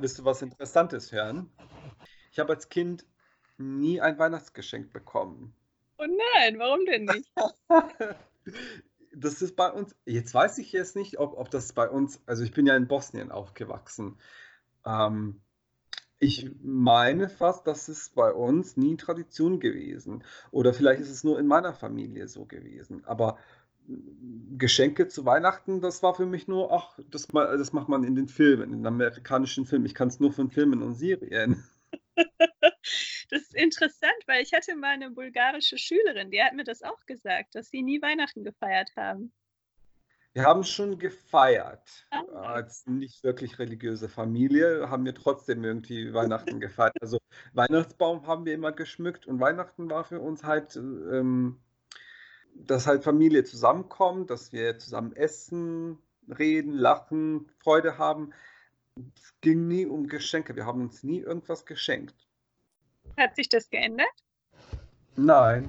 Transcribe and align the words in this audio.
Willst 0.00 0.18
du 0.18 0.24
was 0.24 0.42
Interessantes 0.42 1.12
hören? 1.12 1.50
Ich 2.30 2.38
habe 2.38 2.52
als 2.52 2.68
Kind 2.68 3.04
nie 3.56 4.00
ein 4.00 4.18
Weihnachtsgeschenk 4.18 4.92
bekommen. 4.92 5.54
Oh 5.98 6.06
nein, 6.06 6.58
warum 6.58 6.84
denn 6.86 7.04
nicht? 7.04 7.30
Das 9.14 9.42
ist 9.42 9.56
bei 9.56 9.72
uns, 9.72 9.96
jetzt 10.04 10.32
weiß 10.32 10.58
ich 10.58 10.70
jetzt 10.70 10.94
nicht, 10.94 11.18
ob, 11.18 11.36
ob 11.36 11.50
das 11.50 11.72
bei 11.72 11.88
uns, 11.88 12.20
also 12.26 12.44
ich 12.44 12.52
bin 12.52 12.66
ja 12.66 12.76
in 12.76 12.86
Bosnien 12.86 13.32
aufgewachsen. 13.32 14.16
Ähm, 14.86 15.40
ich 16.20 16.50
meine 16.62 17.28
fast, 17.28 17.66
das 17.66 17.88
ist 17.88 18.14
bei 18.14 18.32
uns 18.32 18.76
nie 18.76 18.96
Tradition 18.96 19.58
gewesen. 19.58 20.24
Oder 20.52 20.72
vielleicht 20.72 21.00
ist 21.00 21.10
es 21.10 21.24
nur 21.24 21.38
in 21.40 21.46
meiner 21.46 21.74
Familie 21.74 22.28
so 22.28 22.44
gewesen. 22.44 23.04
Aber 23.06 23.38
Geschenke 24.58 25.08
zu 25.08 25.24
Weihnachten, 25.24 25.80
das 25.80 26.02
war 26.02 26.14
für 26.14 26.26
mich 26.26 26.48
nur, 26.48 26.72
ach, 26.72 26.98
das, 27.10 27.26
das 27.28 27.72
macht 27.72 27.88
man 27.88 28.04
in 28.04 28.14
den 28.14 28.28
Filmen, 28.28 28.72
in 28.72 28.78
den 28.80 28.86
amerikanischen 28.86 29.64
Filmen. 29.64 29.86
Ich 29.86 29.94
kann 29.94 30.08
es 30.08 30.20
nur 30.20 30.32
von 30.32 30.50
Filmen 30.50 30.82
und 30.82 30.94
Serien. 30.94 31.64
Das 33.30 33.42
ist 33.42 33.54
interessant, 33.54 34.16
weil 34.26 34.42
ich 34.42 34.54
hatte 34.54 34.74
mal 34.74 34.94
eine 34.94 35.10
bulgarische 35.10 35.76
Schülerin, 35.76 36.30
die 36.30 36.42
hat 36.42 36.54
mir 36.54 36.64
das 36.64 36.82
auch 36.82 37.04
gesagt, 37.04 37.54
dass 37.54 37.68
sie 37.68 37.82
nie 37.82 38.00
Weihnachten 38.00 38.42
gefeiert 38.42 38.88
haben. 38.96 39.34
Wir 40.32 40.44
haben 40.44 40.62
schon 40.64 40.98
gefeiert. 40.98 42.06
Ah. 42.10 42.22
Als 42.54 42.86
nicht 42.86 43.24
wirklich 43.24 43.58
religiöse 43.58 44.08
Familie 44.08 44.88
haben 44.88 45.04
wir 45.04 45.14
trotzdem 45.14 45.64
irgendwie 45.64 46.14
Weihnachten 46.14 46.60
gefeiert. 46.60 46.96
Also 47.00 47.18
Weihnachtsbaum 47.54 48.26
haben 48.26 48.44
wir 48.44 48.54
immer 48.54 48.72
geschmückt 48.72 49.26
und 49.26 49.40
Weihnachten 49.40 49.90
war 49.90 50.04
für 50.04 50.20
uns 50.20 50.44
halt, 50.44 50.76
ähm, 50.76 51.60
dass 52.66 52.86
halt 52.86 53.04
Familie 53.04 53.44
zusammenkommt, 53.44 54.30
dass 54.30 54.52
wir 54.52 54.78
zusammen 54.78 55.14
essen, 55.14 55.98
reden, 56.28 56.72
lachen, 56.72 57.50
Freude 57.58 57.98
haben. 57.98 58.32
Es 59.16 59.32
ging 59.40 59.68
nie 59.68 59.86
um 59.86 60.08
Geschenke. 60.08 60.56
Wir 60.56 60.66
haben 60.66 60.82
uns 60.82 61.02
nie 61.02 61.20
irgendwas 61.20 61.64
geschenkt. 61.66 62.14
Hat 63.16 63.36
sich 63.36 63.48
das 63.48 63.70
geändert? 63.70 64.06
Nein. 65.16 65.68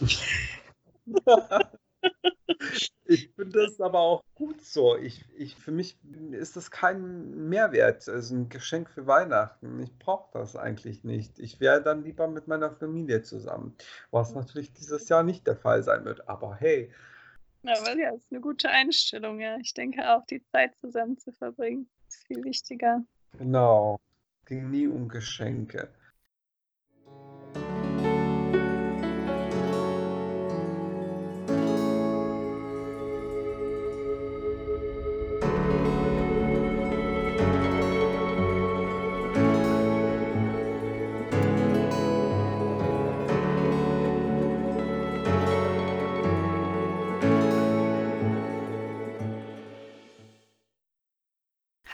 ich 3.04 3.30
finde 3.34 3.66
das 3.66 3.80
aber 3.80 4.00
auch 4.00 4.24
gut 4.34 4.62
so. 4.62 4.96
Ich, 4.96 5.24
ich, 5.36 5.56
für 5.56 5.72
mich 5.72 5.98
ist 6.32 6.56
das 6.56 6.70
kein 6.70 7.48
Mehrwert, 7.48 8.08
also 8.08 8.34
ein 8.34 8.48
Geschenk 8.48 8.90
für 8.90 9.06
Weihnachten. 9.06 9.80
Ich 9.80 9.96
brauche 9.98 10.30
das 10.32 10.56
eigentlich 10.56 11.04
nicht. 11.04 11.38
Ich 11.38 11.60
wäre 11.60 11.82
dann 11.82 12.04
lieber 12.04 12.28
mit 12.28 12.48
meiner 12.48 12.70
Familie 12.70 13.22
zusammen, 13.22 13.76
was 14.10 14.34
natürlich 14.34 14.72
dieses 14.72 15.08
Jahr 15.08 15.22
nicht 15.22 15.46
der 15.46 15.56
Fall 15.56 15.82
sein 15.82 16.04
wird. 16.04 16.28
Aber 16.28 16.54
hey. 16.56 16.92
Aber 17.62 17.98
ja, 17.98 18.10
das 18.10 18.22
ist 18.22 18.32
eine 18.32 18.40
gute 18.40 18.70
Einstellung, 18.70 19.40
ja. 19.40 19.58
Ich 19.58 19.74
denke 19.74 20.14
auch, 20.14 20.24
die 20.26 20.42
Zeit 20.44 20.76
zusammen 20.76 21.18
zu 21.18 21.32
verbringen, 21.32 21.88
ist 22.08 22.26
viel 22.26 22.42
wichtiger. 22.44 23.02
Genau. 23.38 24.00
Es 24.40 24.46
ging 24.46 24.70
nie 24.70 24.86
um 24.86 25.08
Geschenke. 25.08 25.90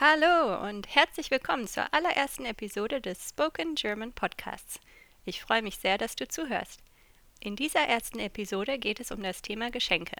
Hallo 0.09 0.65
und 0.65 0.87
herzlich 0.95 1.31
willkommen 1.31 1.67
zur 1.67 1.93
allerersten 1.93 2.45
Episode 2.45 3.01
des 3.01 3.27
Spoken 3.27 3.75
German 3.75 4.13
Podcasts. 4.13 4.79
Ich 5.25 5.41
freue 5.41 5.61
mich 5.61 5.79
sehr, 5.79 5.97
dass 5.97 6.15
du 6.15 6.25
zuhörst. 6.25 6.79
In 7.41 7.57
dieser 7.57 7.81
ersten 7.81 8.19
Episode 8.19 8.79
geht 8.79 9.01
es 9.01 9.11
um 9.11 9.21
das 9.21 9.41
Thema 9.41 9.69
Geschenke. 9.69 10.15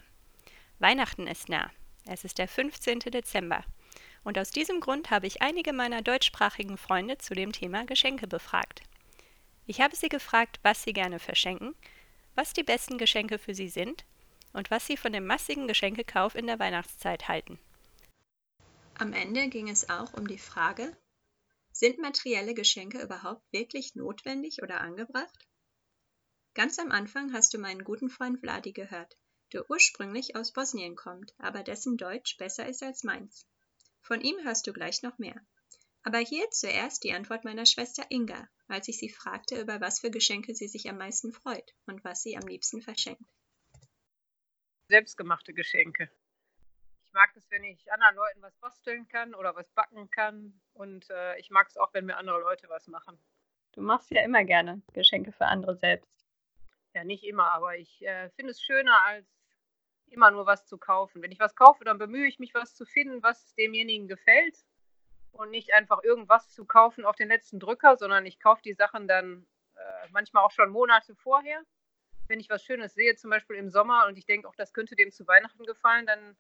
Weihnachten 0.79 1.25
ist 1.25 1.47
nah. 1.47 1.71
Es 2.05 2.25
ist 2.25 2.37
der 2.37 2.49
15. 2.49 2.99
Dezember. 2.99 3.63
Und 4.25 4.37
aus 4.37 4.51
diesem 4.51 4.81
Grund 4.81 5.09
habe 5.09 5.25
ich 5.25 5.41
einige 5.41 5.71
meiner 5.71 6.01
deutschsprachigen 6.01 6.77
Freunde 6.77 7.17
zu 7.17 7.33
dem 7.33 7.53
Thema 7.53 7.85
Geschenke 7.85 8.27
befragt. 8.27 8.81
Ich 9.67 9.79
habe 9.79 9.95
sie 9.95 10.09
gefragt, 10.09 10.59
was 10.63 10.83
sie 10.83 10.91
gerne 10.91 11.19
verschenken, 11.19 11.75
was 12.35 12.51
die 12.51 12.63
besten 12.63 12.97
Geschenke 12.97 13.39
für 13.39 13.55
sie 13.55 13.69
sind 13.69 14.03
und 14.51 14.69
was 14.69 14.85
sie 14.85 14.97
von 14.97 15.13
dem 15.13 15.25
massigen 15.25 15.65
Geschenkekauf 15.65 16.35
in 16.35 16.47
der 16.47 16.59
Weihnachtszeit 16.59 17.29
halten. 17.29 17.57
Am 18.99 19.13
Ende 19.13 19.47
ging 19.47 19.69
es 19.69 19.89
auch 19.89 20.13
um 20.15 20.27
die 20.27 20.39
Frage, 20.39 20.97
sind 21.71 21.99
materielle 21.99 22.55
Geschenke 22.55 22.99
überhaupt 22.99 23.43
wirklich 23.53 23.93
notwendig 23.93 24.63
oder 24.63 24.81
angebracht? 24.81 25.37
Ganz 26.55 26.79
am 26.79 26.91
Anfang 26.91 27.31
hast 27.31 27.53
du 27.53 27.59
meinen 27.59 27.83
guten 27.83 28.09
Freund 28.09 28.39
Vladi 28.39 28.71
gehört, 28.71 29.15
der 29.53 29.69
ursprünglich 29.69 30.35
aus 30.35 30.51
Bosnien 30.51 30.95
kommt, 30.95 31.35
aber 31.37 31.61
dessen 31.61 31.97
Deutsch 31.97 32.37
besser 32.37 32.67
ist 32.67 32.81
als 32.81 33.03
meins. 33.03 33.45
Von 34.01 34.21
ihm 34.21 34.43
hörst 34.43 34.65
du 34.65 34.73
gleich 34.73 35.03
noch 35.03 35.19
mehr. 35.19 35.39
Aber 36.01 36.17
hier 36.17 36.49
zuerst 36.49 37.03
die 37.03 37.13
Antwort 37.13 37.45
meiner 37.45 37.67
Schwester 37.67 38.03
Inga, 38.09 38.49
als 38.67 38.87
ich 38.87 38.97
sie 38.97 39.09
fragte, 39.09 39.61
über 39.61 39.79
was 39.79 39.99
für 39.99 40.09
Geschenke 40.09 40.55
sie 40.55 40.67
sich 40.67 40.89
am 40.89 40.97
meisten 40.97 41.31
freut 41.31 41.75
und 41.85 42.03
was 42.03 42.23
sie 42.23 42.35
am 42.35 42.47
liebsten 42.47 42.81
verschenkt. 42.81 43.29
Selbstgemachte 44.87 45.53
Geschenke 45.53 46.09
mag 47.17 47.35
es, 47.35 47.49
wenn 47.49 47.63
ich 47.63 47.91
anderen 47.91 48.15
Leuten 48.15 48.41
was 48.43 48.55
basteln 48.57 49.07
kann 49.07 49.33
oder 49.33 49.55
was 49.55 49.67
backen 49.71 50.09
kann. 50.11 50.53
Und 50.73 51.09
äh, 51.09 51.39
ich 51.39 51.49
mag 51.49 51.67
es 51.67 51.75
auch, 51.75 51.91
wenn 51.93 52.05
mir 52.05 52.15
andere 52.15 52.39
Leute 52.39 52.69
was 52.69 52.87
machen. 52.87 53.19
Du 53.71 53.81
machst 53.81 54.11
ja 54.11 54.21
immer 54.21 54.43
gerne 54.43 54.83
Geschenke 54.93 55.31
für 55.31 55.47
andere 55.47 55.75
selbst. 55.75 56.27
Ja, 56.93 57.03
nicht 57.03 57.23
immer, 57.23 57.51
aber 57.51 57.75
ich 57.75 58.05
äh, 58.05 58.29
finde 58.29 58.51
es 58.51 58.61
schöner, 58.61 59.03
als 59.03 59.25
immer 60.09 60.29
nur 60.29 60.45
was 60.45 60.67
zu 60.67 60.77
kaufen. 60.77 61.23
Wenn 61.23 61.31
ich 61.31 61.39
was 61.39 61.55
kaufe, 61.55 61.83
dann 61.83 61.97
bemühe 61.97 62.27
ich 62.27 62.37
mich, 62.37 62.53
was 62.53 62.75
zu 62.75 62.85
finden, 62.85 63.23
was 63.23 63.55
demjenigen 63.55 64.07
gefällt. 64.07 64.63
Und 65.31 65.49
nicht 65.49 65.73
einfach 65.73 66.03
irgendwas 66.03 66.51
zu 66.51 66.65
kaufen 66.65 67.03
auf 67.03 67.15
den 67.15 67.29
letzten 67.29 67.59
Drücker, 67.59 67.97
sondern 67.97 68.27
ich 68.27 68.39
kaufe 68.39 68.61
die 68.61 68.73
Sachen 68.73 69.07
dann 69.07 69.47
äh, 69.75 70.07
manchmal 70.11 70.43
auch 70.43 70.51
schon 70.51 70.69
Monate 70.69 71.15
vorher. 71.15 71.63
Wenn 72.27 72.39
ich 72.39 72.49
was 72.49 72.63
Schönes 72.63 72.93
sehe, 72.93 73.15
zum 73.15 73.31
Beispiel 73.31 73.55
im 73.55 73.69
Sommer, 73.69 74.05
und 74.07 74.17
ich 74.17 74.25
denke, 74.25 74.47
auch 74.47 74.55
das 74.55 74.73
könnte 74.73 74.95
dem 74.95 75.11
zu 75.11 75.27
Weihnachten 75.27 75.65
gefallen, 75.65 76.05
dann 76.05 76.37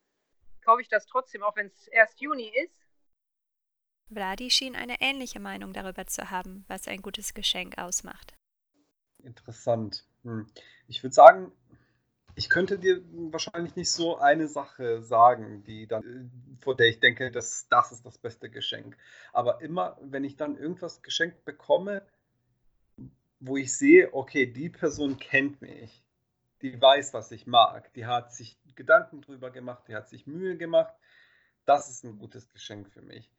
kaufe 0.67 0.81
ich 0.81 0.89
das 0.89 1.05
trotzdem, 1.05 1.43
auch 1.43 1.55
wenn 1.55 1.67
es 1.67 1.87
erst 1.87 2.19
Juni 2.19 2.51
ist. 2.63 2.85
Vladi 4.11 4.49
schien 4.49 4.75
eine 4.75 4.99
ähnliche 4.99 5.39
Meinung 5.39 5.71
darüber 5.71 6.07
zu 6.07 6.29
haben, 6.29 6.65
was 6.67 6.87
ein 6.89 7.01
gutes 7.01 7.33
Geschenk 7.33 7.77
ausmacht. 7.77 8.35
Interessant. 9.23 10.05
Hm. 10.23 10.45
Ich 10.87 11.03
würde 11.03 11.13
sagen, 11.13 11.53
ich 12.35 12.49
könnte 12.49 12.77
dir 12.77 13.01
wahrscheinlich 13.31 13.75
nicht 13.77 13.91
so 13.91 14.17
eine 14.17 14.47
Sache 14.47 15.01
sagen, 15.01 15.63
die 15.63 15.87
dann, 15.87 16.31
vor 16.61 16.75
der 16.75 16.87
ich 16.87 16.99
denke, 16.99 17.31
dass 17.31 17.67
das 17.69 17.93
ist 17.93 18.05
das 18.05 18.17
beste 18.17 18.49
Geschenk. 18.49 18.97
Aber 19.31 19.61
immer, 19.61 19.97
wenn 20.01 20.25
ich 20.25 20.35
dann 20.35 20.57
irgendwas 20.57 21.01
geschenkt 21.01 21.45
bekomme, 21.45 22.05
wo 23.39 23.55
ich 23.55 23.75
sehe, 23.75 24.13
okay, 24.13 24.45
die 24.45 24.69
Person 24.69 25.17
kennt 25.17 25.61
mich, 25.61 26.03
die 26.61 26.79
weiß, 26.79 27.13
was 27.13 27.31
ich 27.31 27.47
mag, 27.47 27.93
die 27.93 28.05
hat 28.05 28.33
sich 28.33 28.57
Gedanken 28.77 29.21
drüber 29.21 29.51
gemacht, 29.51 29.83
die 29.89 29.95
hat 29.95 30.07
sich 30.07 30.25
Mühe 30.25 30.55
gemacht. 30.55 30.95
Das 31.65 31.89
ist 31.89 32.05
ein 32.05 32.17
gutes 32.17 32.47
Geschenk 32.47 32.89
für 32.89 33.01
mich. 33.01 33.29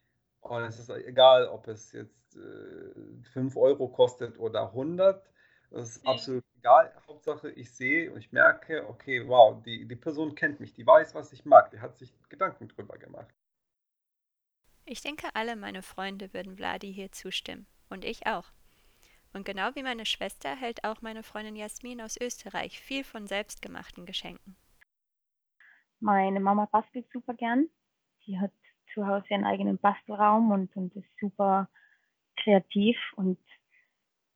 Und 0.41 0.63
es 0.65 0.79
ist 0.79 0.91
egal, 0.91 1.49
ob 1.49 1.67
es 1.67 1.93
jetzt 1.93 2.37
äh, 2.37 3.23
5 3.33 3.57
Euro 3.57 3.89
kostet 3.89 4.39
oder 4.39 4.67
100. 4.67 5.27
Das 5.71 5.97
ist 5.97 6.07
absolut 6.07 6.45
egal. 6.59 6.93
Hauptsache, 7.07 7.51
ich 7.51 7.75
sehe 7.75 8.11
und 8.13 8.19
ich 8.19 8.33
merke, 8.33 8.87
okay, 8.89 9.27
wow, 9.27 9.63
die, 9.63 9.87
die 9.87 9.97
Person 9.97 10.35
kennt 10.35 10.61
mich, 10.61 10.73
die 10.73 10.87
weiß, 10.87 11.15
was 11.15 11.33
ich 11.33 11.45
mag, 11.45 11.71
die 11.71 11.81
hat 11.81 11.99
sich 11.99 12.13
Gedanken 12.29 12.69
drüber 12.69 12.99
gemacht. 12.99 13.35
Ich 14.85 15.03
denke, 15.03 15.29
alle 15.35 15.57
meine 15.57 15.83
Freunde 15.83 16.33
würden 16.33 16.57
Vladi 16.57 16.93
hier 16.93 17.13
zustimmen. 17.13 17.67
Und 17.91 18.05
ich 18.05 18.27
auch. 18.27 18.51
Und 19.35 19.45
genau 19.45 19.75
wie 19.75 19.83
meine 19.83 20.07
Schwester 20.07 20.57
hält 20.57 20.85
auch 20.85 21.03
meine 21.03 21.23
Freundin 21.23 21.57
Jasmin 21.57 22.01
aus 22.01 22.17
Österreich 22.19 22.81
viel 22.81 23.05
von 23.05 23.27
selbstgemachten 23.27 24.07
Geschenken. 24.07 24.57
Meine 26.01 26.41
Mama 26.41 26.67
bastelt 26.67 27.07
super 27.13 27.35
gern. 27.35 27.69
Sie 28.25 28.39
hat 28.39 28.53
zu 28.95 29.07
Hause 29.07 29.27
einen 29.31 29.45
eigenen 29.45 29.79
Bastelraum 29.79 30.51
und, 30.51 30.75
und 30.77 30.95
ist 30.97 31.09
super 31.21 31.69
kreativ 32.37 32.97
und 33.17 33.39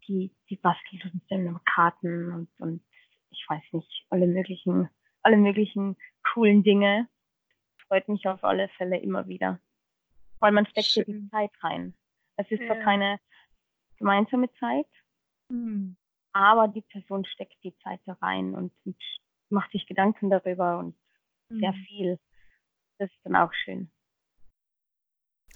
die, 0.08 0.34
die 0.50 0.56
bastelt 0.56 1.04
uns 1.04 1.22
dann 1.28 1.60
Karten 1.64 2.32
und, 2.32 2.60
und 2.60 2.84
ich 3.30 3.44
weiß 3.48 3.62
nicht, 3.72 4.06
alle 4.10 4.26
möglichen, 4.26 4.88
alle 5.22 5.36
möglichen 5.36 5.96
coolen 6.32 6.62
Dinge. 6.62 7.08
Freut 7.86 8.08
mich 8.08 8.26
auf 8.26 8.42
alle 8.44 8.68
Fälle 8.70 8.98
immer 8.98 9.26
wieder. 9.28 9.60
Weil 10.40 10.52
man 10.52 10.66
steckt 10.66 10.88
hier 10.88 11.04
die 11.04 11.28
Zeit 11.30 11.52
rein. 11.62 11.94
Es 12.36 12.50
ist 12.50 12.60
ja. 12.60 12.66
zwar 12.66 12.76
keine 12.76 13.20
gemeinsame 13.96 14.52
Zeit, 14.54 14.88
mhm. 15.48 15.96
aber 16.32 16.68
die 16.68 16.82
Person 16.82 17.24
steckt 17.24 17.62
die 17.62 17.76
Zeit 17.78 18.00
da 18.06 18.14
rein 18.14 18.54
und, 18.54 18.72
und 18.84 18.96
macht 19.50 19.70
sich 19.70 19.86
Gedanken 19.86 20.30
darüber 20.30 20.78
und 20.78 20.96
sehr 21.58 21.72
mhm. 21.72 21.84
viel. 21.86 22.18
Das 22.98 23.10
ist 23.10 23.20
dann 23.24 23.36
auch 23.36 23.52
schön. 23.52 23.90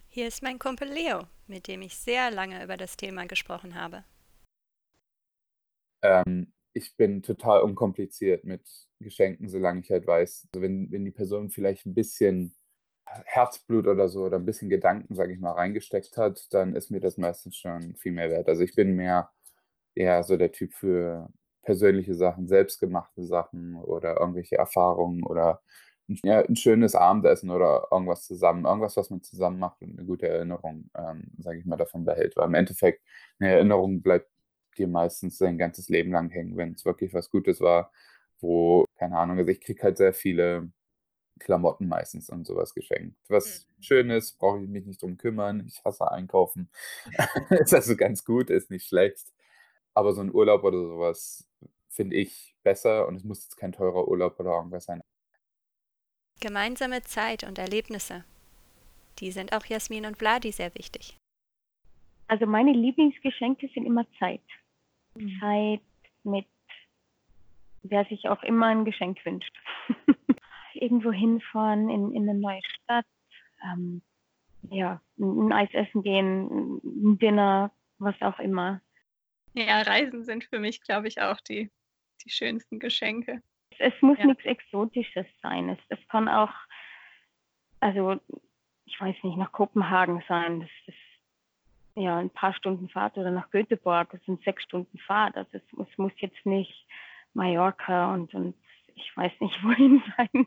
Hier 0.09 0.29
ist 0.29 0.43
mein 0.43 0.59
Kumpel 0.59 0.89
Leo. 0.89 1.27
mit 1.47 1.69
dem 1.69 1.83
ich 1.83 1.97
sehr 1.97 2.31
lange 2.31 2.63
über 2.65 2.77
das 2.77 2.97
Thema 2.97 3.27
gesprochen 3.27 3.75
habe. 3.75 4.05
Ähm, 6.03 6.53
ich 6.73 6.97
bin 6.97 7.23
total 7.23 7.63
unkompliziert 7.63 8.45
mit 8.45 8.69
Geschenken, 8.99 9.49
solange 9.49 9.81
ich 9.81 9.91
halt 9.91 10.07
weiß, 10.07 10.49
also 10.53 10.63
wenn, 10.63 10.91
wenn 10.91 11.05
die 11.05 11.11
Person 11.11 11.51
vielleicht 11.51 11.87
ein 11.87 11.95
bisschen 11.95 12.55
Herzblut 13.07 13.87
oder 13.87 14.09
so 14.09 14.25
oder 14.25 14.37
ein 14.37 14.45
bisschen 14.45 14.69
Gedanken, 14.69 15.15
sage 15.15 15.33
ich 15.33 15.39
mal, 15.39 15.53
reingesteckt 15.53 16.17
hat, 16.17 16.53
dann 16.53 16.75
ist 16.75 16.91
mir 16.91 17.01
das 17.01 17.17
meistens 17.17 17.57
schon 17.57 17.95
viel 17.97 18.13
mehr 18.13 18.31
wert. 18.31 18.49
Also 18.49 18.63
ich 18.63 18.75
bin 18.75 18.97
mehr 18.97 19.31
eher 19.95 20.23
so 20.23 20.37
der 20.37 20.53
Typ 20.53 20.75
für 20.75 21.33
persönliche 21.67 22.15
Sachen, 22.15 22.49
selbstgemachte 22.49 23.25
Sachen 23.25 23.75
oder 23.75 24.21
irgendwelche 24.21 24.57
Erfahrungen 24.57 25.23
oder 25.25 25.61
ja, 26.23 26.41
ein 26.41 26.57
schönes 26.57 26.95
Abendessen 26.95 27.51
oder 27.51 27.89
irgendwas 27.91 28.25
zusammen, 28.25 28.65
irgendwas, 28.65 28.97
was 28.97 29.11
man 29.11 29.23
zusammen 29.23 29.59
macht 29.59 29.83
und 29.83 29.99
eine 29.99 30.07
gute 30.07 30.29
Erinnerung, 30.29 30.89
ähm, 30.97 31.25
sage 31.39 31.59
ich 31.59 31.67
mal, 31.67 31.77
davon 31.77 32.05
behält. 32.05 32.37
Weil 32.37 32.47
im 32.47 32.55
Endeffekt 32.55 33.03
eine 33.41 33.51
Erinnerung 33.51 34.03
bleibt 34.03 34.31
dir 34.79 34.87
meistens 34.87 35.39
sein 35.39 35.59
ganzes 35.59 35.89
Leben 35.89 36.13
lang 36.13 36.31
hängen, 36.31 36.57
wenn 36.57 36.75
es 36.75 36.85
wirklich 36.85 37.13
was 37.13 37.31
Gutes 37.31 37.61
war, 37.61 37.91
wo, 38.41 38.85
keine 38.97 39.19
Ahnung, 39.19 39.39
also 39.39 39.51
ich 39.51 39.61
kriege 39.61 39.83
halt 39.83 39.97
sehr 39.97 40.15
viele 40.15 40.71
Klamotten 41.41 41.89
meistens 41.89 42.31
und 42.31 42.47
sowas 42.47 42.73
geschenkt. 42.73 43.17
Was 43.29 43.67
mhm. 43.67 43.83
Schönes, 43.83 44.33
brauche 44.33 44.63
ich 44.63 44.69
mich 44.69 44.87
nicht 44.87 45.03
drum 45.03 45.17
kümmern. 45.17 45.65
Ich 45.67 45.85
hasse 45.85 46.11
einkaufen. 46.11 46.71
ist 47.51 47.75
also 47.75 47.97
ganz 47.97 48.25
gut, 48.25 48.51
ist 48.51 48.71
nicht 48.71 48.87
schlecht. 48.87 49.33
Aber 49.97 50.13
so 50.13 50.21
ein 50.21 50.33
Urlaub 50.33 50.63
oder 50.63 50.77
sowas 50.77 51.49
finde 51.89 52.17
ich 52.17 52.55
besser 52.63 53.09
und 53.09 53.17
es 53.17 53.25
muss 53.25 53.45
jetzt 53.45 53.57
kein 53.57 53.73
teurer 53.73 54.07
Urlaub 54.07 54.39
oder 54.39 54.51
irgendwas 54.51 54.85
sein. 54.85 55.01
Gemeinsame 56.41 57.03
Zeit 57.03 57.45
und 57.45 57.59
Erlebnisse. 57.59 58.25
Die 59.21 59.31
sind 59.31 59.55
auch 59.55 59.65
Jasmin 59.65 60.05
und 60.05 60.19
Vladi 60.19 60.53
sehr 60.53 60.75
wichtig. 60.75 61.17
Also 62.29 62.45
meine 62.45 62.73
Lieblingsgeschenke 62.73 63.71
sind 63.73 63.87
immer 63.87 64.05
Zeit. 64.19 64.43
Mhm. 65.15 65.41
Zeit 65.41 65.81
mit 66.25 66.47
wer 67.83 68.05
sich 68.07 68.29
auch 68.29 68.43
immer 68.43 68.67
ein 68.67 68.85
Geschenk 68.85 69.25
wünscht. 69.25 69.57
Irgendwo 70.75 71.11
hinfahren 71.11 71.89
in, 71.89 72.13
in 72.13 72.29
eine 72.29 72.39
neue 72.39 72.61
Stadt, 72.65 73.07
ähm, 73.65 74.03
ja, 74.69 75.01
ein 75.19 75.53
Eis 75.53 75.71
essen 75.73 76.03
gehen, 76.03 76.81
ein 76.85 77.19
Dinner, 77.19 77.71
was 77.99 78.21
auch 78.21 78.39
immer. 78.41 78.83
Ja, 79.57 79.81
Reisen 79.81 80.25
sind 80.25 80.45
für 80.45 80.59
mich, 80.59 80.83
glaube 80.83 81.09
ich, 81.09 81.23
auch 81.23 81.41
die, 81.41 81.71
die 82.25 82.31
schönsten 82.31 82.79
Geschenke. 82.79 83.41
Es 83.79 83.95
muss 84.03 84.19
ja. 84.19 84.27
nichts 84.27 84.45
Exotisches 84.45 85.27
sein. 85.43 85.71
Es, 85.71 85.79
es 85.89 86.09
kann 86.09 86.29
auch, 86.29 86.53
also 87.81 88.21
ich 88.85 89.01
weiß 89.01 89.17
nicht, 89.23 89.39
nach 89.39 89.53
Kopenhagen 89.53 90.23
sein. 90.29 90.61
Das 90.61 90.71
ist 90.87 90.99
ja 91.95 92.19
ein 92.19 92.29
paar 92.29 92.53
Stunden 92.53 92.91
Fahrt 92.91 93.17
oder 93.17 93.31
nach 93.31 93.51
Göteborg. 93.51 94.11
Das 94.11 94.23
sind 94.27 94.45
sechs 94.45 94.63
Stunden 94.63 94.99
Fahrt. 94.99 95.37
Also 95.37 95.51
es, 95.53 95.63
es 95.89 95.99
muss 95.99 96.13
jetzt 96.19 96.45
nicht 96.45 96.87
Mallorca 97.33 98.13
und, 98.13 98.35
und 98.35 98.55
ich 98.95 99.17
weiß 99.17 99.33
nicht 99.41 99.57
wohin 99.63 100.03
sein. 100.19 100.47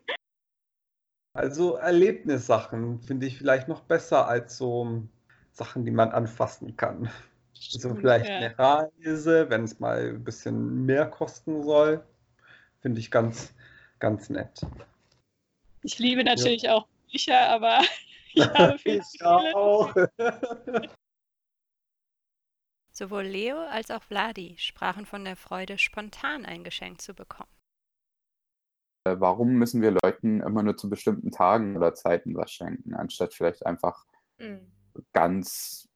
Also 1.33 1.75
Erlebnissachen 1.75 2.99
finde 2.99 3.25
ich 3.25 3.39
vielleicht 3.39 3.67
noch 3.67 3.81
besser 3.81 4.27
als 4.27 4.57
so 4.57 5.03
Sachen, 5.51 5.83
die 5.83 5.91
man 5.91 6.11
anfassen 6.11 6.77
kann. 6.77 7.09
Also 7.73 7.93
vielleicht 7.95 8.27
ja. 8.27 8.37
eine 8.37 8.57
Reise, 8.57 9.49
wenn 9.49 9.63
es 9.63 9.79
mal 9.79 10.09
ein 10.09 10.23
bisschen 10.23 10.85
mehr 10.85 11.05
kosten 11.05 11.63
soll. 11.63 12.03
Finde 12.81 12.99
ich 12.99 13.11
ganz, 13.11 13.53
ganz 13.99 14.29
nett. 14.29 14.61
Ich 15.83 15.99
liebe 15.99 16.23
natürlich 16.23 16.63
ja. 16.63 16.75
auch 16.75 16.87
Bücher, 17.11 17.49
aber 17.49 17.81
ich 18.33 18.47
habe 18.47 18.77
viele. 18.79 19.01
ich 19.13 19.23
auch. 19.23 19.93
Sowohl 22.91 23.23
Leo 23.23 23.57
als 23.57 23.91
auch 23.91 24.03
Vladi 24.03 24.55
sprachen 24.57 25.05
von 25.05 25.23
der 25.23 25.35
Freude, 25.37 25.77
spontan 25.77 26.45
ein 26.45 26.63
Geschenk 26.63 26.99
zu 27.01 27.13
bekommen. 27.13 27.49
Äh, 29.05 29.19
warum 29.19 29.53
müssen 29.53 29.81
wir 29.81 29.97
Leuten 30.03 30.41
immer 30.41 30.63
nur 30.63 30.75
zu 30.75 30.89
bestimmten 30.89 31.31
Tagen 31.31 31.77
oder 31.77 31.93
Zeiten 31.93 32.35
was 32.35 32.51
schenken, 32.51 32.93
anstatt 32.93 33.33
vielleicht 33.33 33.65
einfach 33.65 34.05
mhm. 34.37 34.71
ganz 35.13 35.88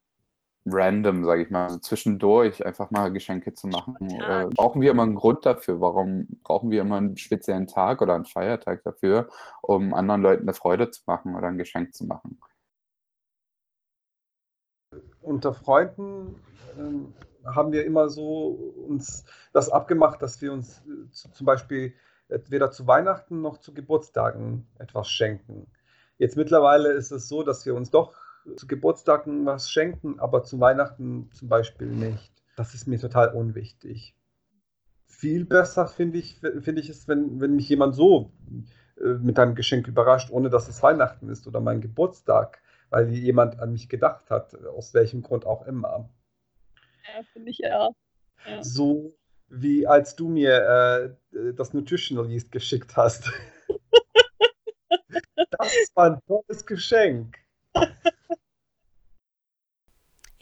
random, 0.65 1.25
sage 1.25 1.43
ich 1.43 1.49
mal, 1.49 1.65
also 1.65 1.79
zwischendurch 1.79 2.65
einfach 2.65 2.89
mal 2.91 3.11
Geschenke 3.11 3.53
zu 3.53 3.67
machen. 3.67 3.95
Äh, 4.09 4.47
brauchen 4.55 4.81
wir 4.81 4.91
immer 4.91 5.03
einen 5.03 5.15
Grund 5.15 5.45
dafür? 5.45 5.81
Warum 5.81 6.27
brauchen 6.43 6.71
wir 6.71 6.81
immer 6.81 6.97
einen 6.97 7.17
speziellen 7.17 7.67
Tag 7.67 8.01
oder 8.01 8.15
einen 8.15 8.25
Feiertag 8.25 8.83
dafür, 8.83 9.29
um 9.61 9.93
anderen 9.93 10.21
Leuten 10.21 10.43
eine 10.43 10.53
Freude 10.53 10.89
zu 10.89 11.01
machen 11.05 11.35
oder 11.35 11.47
ein 11.47 11.57
Geschenk 11.57 11.93
zu 11.93 12.05
machen? 12.05 12.39
Unter 15.21 15.53
Freunden 15.53 16.35
ähm, 16.77 17.13
haben 17.45 17.71
wir 17.71 17.85
immer 17.85 18.09
so 18.09 18.47
uns 18.87 19.25
das 19.51 19.69
abgemacht, 19.69 20.21
dass 20.21 20.41
wir 20.41 20.53
uns 20.53 20.79
äh, 20.79 21.09
zu, 21.11 21.31
zum 21.31 21.45
Beispiel 21.45 21.93
weder 22.47 22.71
zu 22.71 22.87
Weihnachten 22.87 23.41
noch 23.41 23.57
zu 23.57 23.73
Geburtstagen 23.73 24.65
etwas 24.79 25.09
schenken. 25.09 25.67
Jetzt 26.17 26.37
mittlerweile 26.37 26.91
ist 26.91 27.11
es 27.11 27.27
so, 27.27 27.43
dass 27.43 27.65
wir 27.65 27.75
uns 27.75 27.91
doch 27.91 28.13
zu 28.55 28.67
Geburtstagen 28.67 29.45
was 29.45 29.69
schenken, 29.69 30.19
aber 30.19 30.43
zu 30.43 30.59
Weihnachten 30.59 31.29
zum 31.31 31.49
Beispiel 31.49 31.87
nicht. 31.87 32.31
Das 32.55 32.73
ist 32.73 32.87
mir 32.87 32.99
total 32.99 33.29
unwichtig. 33.33 34.15
Viel 35.07 35.45
besser 35.45 35.87
finde 35.87 36.19
ich, 36.19 36.39
find 36.39 36.77
ich 36.77 36.89
es, 36.89 37.07
wenn, 37.07 37.39
wenn 37.39 37.55
mich 37.55 37.69
jemand 37.69 37.95
so 37.95 38.31
äh, 38.99 39.13
mit 39.13 39.39
einem 39.39 39.55
Geschenk 39.55 39.87
überrascht, 39.87 40.29
ohne 40.31 40.49
dass 40.49 40.67
es 40.67 40.83
Weihnachten 40.83 41.29
ist 41.29 41.47
oder 41.47 41.61
mein 41.61 41.81
Geburtstag, 41.81 42.61
weil 42.89 43.09
jemand 43.09 43.59
an 43.59 43.71
mich 43.71 43.89
gedacht 43.89 44.29
hat, 44.29 44.55
aus 44.65 44.93
welchem 44.93 45.21
Grund 45.21 45.45
auch 45.45 45.65
immer. 45.65 46.09
Ja, 47.07 47.23
finde 47.31 47.51
ich 47.51 47.59
ja. 47.59 47.89
ja. 48.45 48.63
So 48.63 49.15
wie 49.47 49.87
als 49.87 50.15
du 50.15 50.29
mir 50.29 51.15
äh, 51.31 51.53
das 51.53 51.73
Nutritionalist 51.73 52.51
geschickt 52.51 52.95
hast. 52.97 53.31
das 55.35 55.91
war 55.95 56.11
ein 56.11 56.19
tolles 56.27 56.65
Geschenk. 56.65 57.37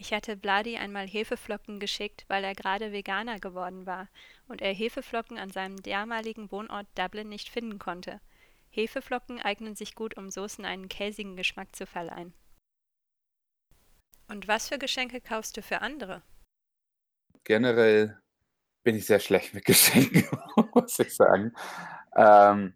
Ich 0.01 0.13
hatte 0.13 0.35
Bladi 0.35 0.77
einmal 0.77 1.07
Hefeflocken 1.07 1.79
geschickt, 1.79 2.25
weil 2.27 2.43
er 2.43 2.55
gerade 2.55 2.91
Veganer 2.91 3.39
geworden 3.39 3.85
war 3.85 4.09
und 4.47 4.59
er 4.59 4.73
Hefeflocken 4.73 5.37
an 5.37 5.51
seinem 5.51 5.79
damaligen 5.83 6.51
Wohnort 6.51 6.87
Dublin 6.95 7.29
nicht 7.29 7.49
finden 7.49 7.77
konnte. 7.77 8.19
Hefeflocken 8.71 9.39
eignen 9.39 9.75
sich 9.75 9.93
gut, 9.93 10.17
um 10.17 10.31
Soßen 10.31 10.65
einen 10.65 10.89
käsigen 10.89 11.35
Geschmack 11.35 11.75
zu 11.75 11.85
verleihen. 11.85 12.33
Und 14.27 14.47
was 14.47 14.69
für 14.69 14.79
Geschenke 14.79 15.21
kaufst 15.21 15.55
du 15.55 15.61
für 15.61 15.81
andere? 15.81 16.23
Generell 17.43 18.17
bin 18.81 18.95
ich 18.95 19.05
sehr 19.05 19.19
schlecht 19.19 19.53
mit 19.53 19.65
Geschenken, 19.65 20.25
muss 20.73 20.97
ich 20.97 21.15
sagen. 21.15 21.53
Ähm, 22.15 22.73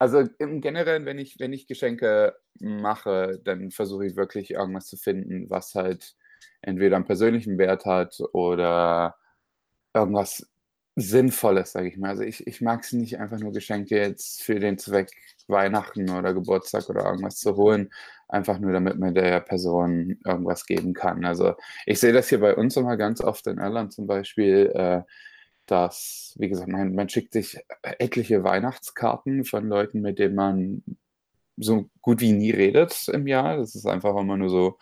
also 0.00 0.28
im 0.40 0.60
Generellen, 0.60 1.06
wenn 1.06 1.20
ich, 1.20 1.38
wenn 1.38 1.52
ich 1.52 1.68
Geschenke 1.68 2.36
mache, 2.58 3.38
dann 3.44 3.70
versuche 3.70 4.06
ich 4.06 4.16
wirklich 4.16 4.50
irgendwas 4.50 4.86
zu 4.86 4.96
finden, 4.96 5.48
was 5.48 5.76
halt 5.76 6.16
entweder 6.62 6.96
einen 6.96 7.04
persönlichen 7.04 7.58
Wert 7.58 7.84
hat 7.86 8.20
oder 8.32 9.16
irgendwas 9.94 10.50
Sinnvolles, 10.96 11.72
sage 11.72 11.88
ich 11.88 11.96
mal. 11.96 12.10
Also 12.10 12.22
ich, 12.22 12.46
ich 12.46 12.60
mag 12.60 12.82
es 12.82 12.92
nicht 12.92 13.18
einfach 13.18 13.38
nur 13.38 13.52
Geschenke 13.52 13.96
jetzt 13.96 14.42
für 14.42 14.58
den 14.60 14.78
Zweck 14.78 15.10
Weihnachten 15.48 16.08
oder 16.10 16.34
Geburtstag 16.34 16.88
oder 16.88 17.04
irgendwas 17.04 17.36
zu 17.36 17.56
holen, 17.56 17.90
einfach 18.28 18.58
nur 18.58 18.72
damit 18.72 18.98
man 18.98 19.14
der 19.14 19.40
Person 19.40 20.18
irgendwas 20.24 20.66
geben 20.66 20.94
kann. 20.94 21.24
Also 21.24 21.54
ich 21.86 22.00
sehe 22.00 22.12
das 22.12 22.28
hier 22.28 22.40
bei 22.40 22.54
uns 22.54 22.76
immer 22.76 22.96
ganz 22.96 23.20
oft 23.20 23.46
in 23.46 23.58
Irland 23.58 23.92
zum 23.92 24.06
Beispiel, 24.06 24.72
äh, 24.74 25.02
dass, 25.66 26.34
wie 26.38 26.48
gesagt, 26.48 26.68
man, 26.68 26.94
man 26.94 27.08
schickt 27.08 27.32
sich 27.32 27.58
etliche 27.82 28.42
Weihnachtskarten 28.44 29.44
von 29.44 29.68
Leuten, 29.68 30.00
mit 30.00 30.18
denen 30.18 30.34
man 30.34 30.82
so 31.56 31.90
gut 32.00 32.20
wie 32.20 32.32
nie 32.32 32.50
redet 32.50 33.08
im 33.08 33.26
Jahr. 33.26 33.56
Das 33.56 33.74
ist 33.74 33.86
einfach 33.86 34.16
immer 34.16 34.36
nur 34.36 34.50
so 34.50 34.78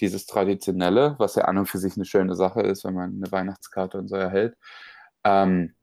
dieses 0.00 0.26
Traditionelle, 0.26 1.16
was 1.18 1.34
ja 1.34 1.44
an 1.44 1.58
und 1.58 1.66
für 1.66 1.78
sich 1.78 1.96
eine 1.96 2.04
schöne 2.04 2.34
Sache 2.34 2.60
ist, 2.62 2.84
wenn 2.84 2.94
man 2.94 3.14
eine 3.16 3.30
Weihnachtskarte 3.30 3.98
und 3.98 4.08
so 4.08 4.16
erhält. 4.16 4.56
Ähm, 5.24 5.74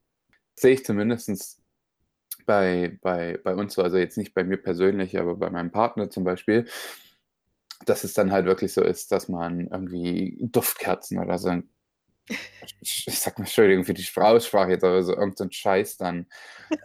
sehe 0.55 0.73
ich 0.73 0.85
zumindest 0.85 1.61
bei, 2.45 2.97
bei, 3.01 3.39
bei 3.43 3.55
uns 3.55 3.73
so, 3.73 3.81
also 3.81 3.97
jetzt 3.97 4.17
nicht 4.17 4.33
bei 4.33 4.43
mir 4.43 4.57
persönlich, 4.57 5.17
aber 5.19 5.35
bei 5.35 5.49
meinem 5.49 5.71
Partner 5.71 6.09
zum 6.09 6.23
Beispiel, 6.23 6.67
dass 7.85 8.03
es 8.03 8.13
dann 8.13 8.31
halt 8.31 8.45
wirklich 8.45 8.73
so 8.73 8.81
ist, 8.81 9.11
dass 9.11 9.27
man 9.27 9.67
irgendwie 9.67 10.37
Duftkerzen 10.39 11.19
oder 11.19 11.37
so 11.37 11.49
ein 11.49 11.69
ich 12.81 13.19
sag 13.19 13.37
mal, 13.37 13.45
Entschuldigung 13.45 13.85
für 13.85 13.93
die 13.93 14.07
Aussprache 14.15 14.71
jetzt, 14.71 14.83
aber 14.83 15.03
so 15.03 15.15
irgendein 15.15 15.51
Scheiß 15.51 15.97
dann 15.97 16.25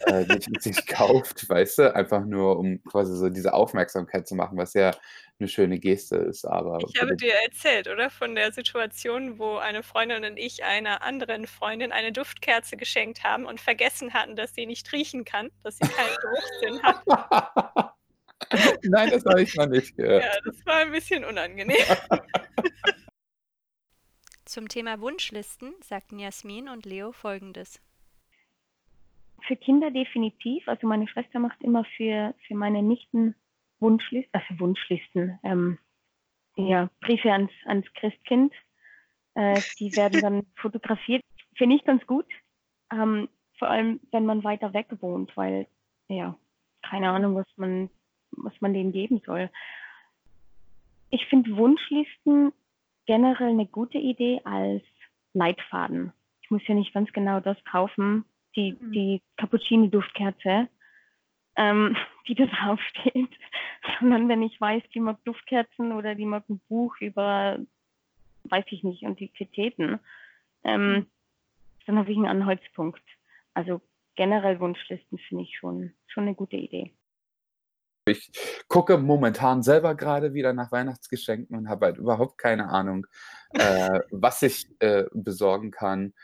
äh, 0.07 0.27
sich, 0.27 0.47
sich 0.61 0.87
kauft, 0.87 1.49
weißt 1.49 1.79
du, 1.79 1.95
einfach 1.95 2.25
nur 2.25 2.59
um 2.59 2.83
quasi 2.85 3.17
so 3.17 3.31
diese 3.31 3.55
Aufmerksamkeit 3.55 4.29
zu 4.29 4.35
machen, 4.35 4.59
was 4.59 4.75
ja 4.75 4.93
eine 5.41 5.49
schöne 5.49 5.79
Geste 5.79 6.17
ist. 6.17 6.45
Aber 6.45 6.79
ich 6.87 7.01
habe 7.01 7.17
dir 7.17 7.35
erzählt, 7.45 7.89
oder? 7.89 8.11
Von 8.11 8.35
der 8.35 8.53
Situation, 8.53 9.39
wo 9.39 9.57
eine 9.57 9.83
Freundin 9.83 10.25
und 10.25 10.37
ich 10.37 10.65
einer 10.65 11.03
anderen 11.03 11.47
Freundin 11.47 11.93
eine 11.93 12.13
Duftkerze 12.13 12.77
geschenkt 12.77 13.25
haben 13.25 13.47
und 13.47 13.61
vergessen 13.61 14.13
hatten, 14.13 14.37
dass 14.37 14.55
sie 14.55 14.67
nicht 14.67 14.93
riechen 14.93 15.25
kann, 15.25 15.51
dass 15.63 15.79
sie 15.79 15.89
keinen 15.89 16.17
Geruchssinn 16.21 16.83
hat. 16.83 17.95
Nein, 18.83 19.11
das 19.11 19.25
habe 19.25 19.43
ich 19.43 19.55
noch 19.55 19.67
nicht 19.67 19.97
gehört. 19.97 20.25
Ja, 20.25 20.31
das 20.45 20.67
war 20.67 20.77
ein 20.77 20.93
bisschen 20.93 21.25
unangenehm. 21.25 21.77
Zum 24.45 24.69
Thema 24.69 25.01
Wunschlisten 25.01 25.75
sagten 25.81 26.19
Jasmin 26.19 26.69
und 26.69 26.85
Leo 26.85 27.13
folgendes. 27.13 27.81
Für 29.47 29.57
Kinder 29.57 29.91
definitiv. 29.91 30.67
Also 30.67 30.87
meine 30.89 31.07
Schwester 31.07 31.39
macht 31.39 31.63
immer 31.63 31.85
für, 31.97 32.35
für 32.47 32.55
meine 32.55 32.83
Nichten 32.83 33.37
Wunschlisten, 33.81 34.31
also 34.33 34.61
Wunschlisten, 34.61 35.39
ähm, 35.43 35.79
ja, 36.57 36.91
Briefe 37.01 37.33
ans, 37.33 37.53
ans 37.67 37.87
Christkind. 37.95 38.53
Äh, 39.35 39.61
die 39.79 39.97
werden 39.97 40.21
dann 40.21 40.47
fotografiert. 40.57 41.23
Finde 41.57 41.77
ich 41.77 41.85
ganz 41.85 42.07
gut. 42.07 42.27
Ähm, 42.93 43.29
vor 43.59 43.69
allem, 43.69 44.01
wenn 44.11 44.27
man 44.27 44.45
weiter 44.45 44.73
weg 44.73 44.89
wohnt, 45.01 45.37
weil, 45.37 45.67
ja, 46.09 46.37
keine 46.83 47.11
Ahnung, 47.11 47.35
was 47.35 47.47
man, 47.57 47.91
was 48.33 48.59
man 48.61 48.75
denen 48.75 48.93
geben 48.93 49.21
soll. 49.25 49.51
Ich 51.11 51.27
finde 51.27 51.57
Wunschlisten 51.57 52.53
generell 53.07 53.51
eine 53.51 53.67
gute 53.67 53.99
Idee 53.99 54.41
als 54.45 54.83
Leitfaden. 55.35 56.13
Ich 56.43 56.51
muss 56.51 56.67
ja 56.67 56.75
nicht 56.75 56.95
ganz 56.95 57.13
genau 57.13 57.41
das 57.41 57.63
kaufen, 57.65 58.25
die, 58.57 58.73
mhm. 58.73 58.93
die 58.93 59.23
Cappuccini-Duftkerze, 59.37 60.69
ähm, 61.57 61.97
die 62.29 62.35
da 62.35 62.47
draufsteht, 62.47 63.31
sondern 63.99 64.29
wenn 64.29 64.43
ich 64.43 64.61
weiß, 64.61 64.83
die 64.95 65.01
mag 65.01 65.23
Duftkerzen 65.25 65.93
oder 65.93 66.15
die 66.15 66.27
mag 66.27 66.49
ein 66.49 66.61
Buch 66.69 66.95
über, 67.01 67.59
weiß 68.45 68.65
ich 68.69 68.85
nicht, 68.85 69.05
Antiquitäten, 69.05 70.01
ähm, 70.65 70.93
mhm. 70.93 71.07
dann 71.87 71.99
habe 71.99 72.11
ich 72.11 72.17
einen 72.17 72.27
Anhaltspunkt. 72.27 73.03
Also 73.55 73.81
generell 74.17 74.61
Wunschlisten 74.61 75.19
finde 75.19 75.45
ich 75.45 75.57
schon, 75.57 75.93
schon 76.07 76.25
eine 76.25 76.35
gute 76.35 76.57
Idee. 76.57 76.95
Ich 78.07 78.31
gucke 78.69 78.99
momentan 78.99 79.63
selber 79.63 79.95
gerade 79.95 80.35
wieder 80.35 80.53
nach 80.53 80.73
Weihnachtsgeschenken 80.73 81.57
und 81.57 81.69
habe 81.69 81.87
halt 81.87 81.99
überhaupt 81.99 82.39
keine 82.39 82.69
Ahnung, 82.69 83.07
äh, 83.51 84.01
was 84.11 84.43
ich 84.43 84.67
äh, 84.81 85.05
besorgen 85.13 85.71
kann. 85.71 86.15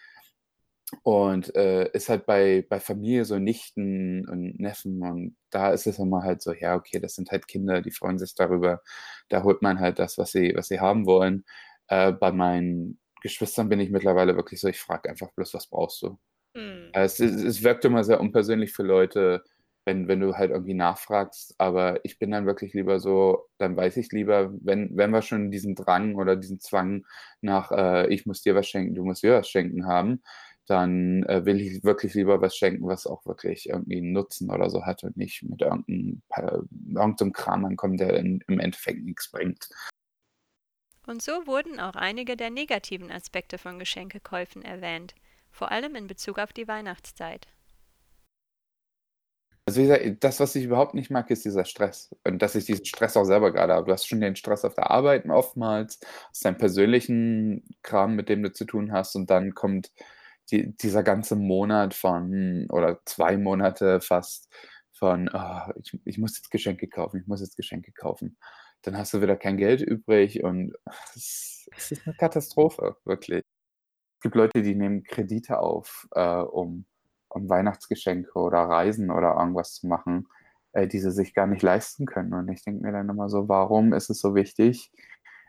Und 1.02 1.54
äh, 1.56 1.90
ist 1.92 2.08
halt 2.08 2.26
bei, 2.26 2.64
bei 2.68 2.78
Familie 2.78 3.24
so 3.24 3.38
Nichten 3.38 4.28
und 4.28 4.60
Neffen 4.60 5.02
und 5.02 5.36
da 5.50 5.72
ist 5.72 5.86
es 5.86 5.98
immer 5.98 6.22
halt 6.22 6.42
so, 6.42 6.52
ja, 6.52 6.76
okay, 6.76 7.00
das 7.00 7.14
sind 7.16 7.30
halt 7.32 7.48
Kinder, 7.48 7.82
die 7.82 7.90
freuen 7.90 8.18
sich 8.18 8.34
darüber. 8.36 8.82
Da 9.28 9.42
holt 9.42 9.62
man 9.62 9.80
halt 9.80 9.98
das, 9.98 10.16
was 10.16 10.30
sie, 10.30 10.52
was 10.54 10.68
sie 10.68 10.78
haben 10.80 11.04
wollen. 11.06 11.44
Äh, 11.88 12.12
bei 12.12 12.30
meinen 12.30 13.00
Geschwistern 13.20 13.68
bin 13.68 13.80
ich 13.80 13.90
mittlerweile 13.90 14.36
wirklich 14.36 14.60
so, 14.60 14.68
ich 14.68 14.78
frage 14.78 15.08
einfach 15.10 15.32
bloß, 15.32 15.54
was 15.54 15.66
brauchst 15.66 16.02
du? 16.02 16.18
Mhm. 16.54 16.90
Es, 16.92 17.18
es 17.20 17.62
wirkt 17.64 17.84
immer 17.84 18.04
sehr 18.04 18.20
unpersönlich 18.20 18.72
für 18.72 18.84
Leute, 18.84 19.44
wenn, 19.84 20.08
wenn 20.08 20.20
du 20.20 20.34
halt 20.34 20.50
irgendwie 20.50 20.74
nachfragst, 20.74 21.54
aber 21.58 22.04
ich 22.04 22.18
bin 22.18 22.32
dann 22.32 22.46
wirklich 22.46 22.74
lieber 22.74 22.98
so, 22.98 23.46
dann 23.58 23.76
weiß 23.76 23.96
ich 23.98 24.10
lieber, 24.10 24.52
wenn, 24.60 24.96
wenn 24.96 25.10
wir 25.10 25.22
schon 25.22 25.50
diesen 25.50 25.76
Drang 25.76 26.16
oder 26.16 26.34
diesen 26.36 26.58
Zwang 26.60 27.06
nach, 27.40 27.70
äh, 27.70 28.08
ich 28.12 28.26
muss 28.26 28.42
dir 28.42 28.54
was 28.56 28.66
schenken, 28.68 28.94
du 28.94 29.04
musst 29.04 29.22
dir 29.22 29.34
was 29.34 29.48
schenken 29.48 29.86
haben, 29.86 30.22
dann 30.66 31.22
äh, 31.24 31.44
will 31.44 31.60
ich 31.60 31.84
wirklich 31.84 32.14
lieber 32.14 32.40
was 32.40 32.56
schenken, 32.56 32.86
was 32.86 33.06
auch 33.06 33.24
wirklich 33.26 33.68
irgendwie 33.68 33.98
einen 33.98 34.12
Nutzen 34.12 34.50
oder 34.50 34.68
so 34.68 34.84
hat 34.84 35.04
und 35.04 35.16
nicht 35.16 35.42
mit 35.42 35.62
irgendeinem, 35.62 36.22
irgendeinem 36.30 37.32
Kram 37.32 37.64
ankommt, 37.64 38.00
der 38.00 38.14
in, 38.14 38.42
im 38.48 38.58
Endeffekt 38.58 39.04
nichts 39.04 39.30
bringt. 39.30 39.68
Und 41.06 41.22
so 41.22 41.46
wurden 41.46 41.78
auch 41.78 41.94
einige 41.94 42.36
der 42.36 42.50
negativen 42.50 43.12
Aspekte 43.12 43.58
von 43.58 43.78
Geschenkekäufen 43.78 44.62
erwähnt, 44.62 45.14
vor 45.50 45.70
allem 45.70 45.94
in 45.94 46.08
Bezug 46.08 46.38
auf 46.38 46.52
die 46.52 46.66
Weihnachtszeit. 46.66 47.46
Also 49.68 49.80
wie 49.80 49.86
gesagt, 49.86 50.24
das, 50.24 50.38
was 50.38 50.54
ich 50.54 50.64
überhaupt 50.64 50.94
nicht 50.94 51.10
mag, 51.10 51.28
ist 51.30 51.44
dieser 51.44 51.64
Stress. 51.64 52.14
Und 52.24 52.40
dass 52.40 52.54
ich 52.54 52.66
diesen 52.66 52.84
Stress 52.84 53.16
auch 53.16 53.24
selber 53.24 53.52
gerade 53.52 53.72
habe. 53.72 53.86
Du 53.86 53.92
hast 53.92 54.06
schon 54.06 54.20
den 54.20 54.36
Stress 54.36 54.64
auf 54.64 54.74
der 54.74 54.92
Arbeit 54.92 55.28
oftmals, 55.28 55.98
aus 56.30 56.40
deinem 56.40 56.56
persönlichen 56.56 57.64
Kram, 57.82 58.14
mit 58.14 58.28
dem 58.28 58.44
du 58.44 58.52
zu 58.52 58.64
tun 58.64 58.92
hast. 58.92 59.16
Und 59.16 59.28
dann 59.28 59.54
kommt 59.54 59.90
die, 60.50 60.76
dieser 60.76 61.02
ganze 61.02 61.36
Monat 61.36 61.94
von, 61.94 62.66
oder 62.70 63.00
zwei 63.04 63.36
Monate 63.36 64.00
fast, 64.00 64.52
von, 64.92 65.30
oh, 65.32 65.72
ich, 65.82 65.98
ich 66.04 66.18
muss 66.18 66.36
jetzt 66.36 66.50
Geschenke 66.50 66.88
kaufen, 66.88 67.20
ich 67.20 67.26
muss 67.26 67.40
jetzt 67.40 67.56
Geschenke 67.56 67.92
kaufen. 67.92 68.38
Dann 68.82 68.96
hast 68.96 69.12
du 69.14 69.20
wieder 69.20 69.36
kein 69.36 69.56
Geld 69.58 69.82
übrig 69.82 70.42
und 70.42 70.74
es, 71.14 71.68
es 71.76 71.92
ist 71.92 72.06
eine 72.06 72.16
Katastrophe, 72.16 72.96
wirklich. 73.04 73.42
Es 74.18 74.22
gibt 74.22 74.34
Leute, 74.36 74.62
die 74.62 74.74
nehmen 74.74 75.04
Kredite 75.04 75.58
auf, 75.58 76.08
äh, 76.14 76.40
um 76.40 76.86
um 77.36 77.48
Weihnachtsgeschenke 77.48 78.32
oder 78.34 78.58
Reisen 78.60 79.10
oder 79.10 79.36
irgendwas 79.38 79.74
zu 79.74 79.86
machen, 79.86 80.26
äh, 80.72 80.88
die 80.88 80.98
sie 80.98 81.12
sich 81.12 81.34
gar 81.34 81.46
nicht 81.46 81.62
leisten 81.62 82.06
können. 82.06 82.32
Und 82.34 82.48
ich 82.48 82.62
denke 82.64 82.82
mir 82.82 82.92
dann 82.92 83.08
immer 83.08 83.28
so, 83.28 83.48
warum 83.48 83.92
ist 83.92 84.10
es 84.10 84.20
so 84.20 84.34
wichtig, 84.34 84.90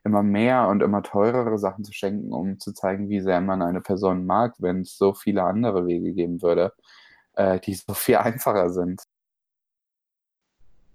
immer 0.08 0.24
mehr 0.24 0.68
und 0.68 0.82
immer 0.82 1.04
teurere 1.04 1.58
Sachen 1.58 1.84
zu 1.84 1.94
schenken, 1.94 2.34
um 2.34 2.60
zu 2.60 2.74
zeigen, 2.74 3.10
wie 3.10 3.20
sehr 3.20 3.42
man 3.42 3.62
eine 3.62 3.82
Person 3.82 4.26
mag, 4.26 4.56
wenn 4.60 4.82
es 4.82 4.98
so 4.98 5.14
viele 5.14 5.44
andere 5.44 5.86
Wege 5.86 6.14
geben 6.14 6.42
würde, 6.42 6.74
äh, 7.34 7.60
die 7.60 7.76
so 7.76 7.94
viel 7.94 8.16
einfacher 8.30 8.70
sind. 8.70 9.04